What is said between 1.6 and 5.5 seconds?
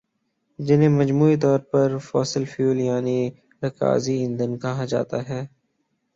پر fossil fuel یعنی رکازی ایندھن کہا جاتا ہے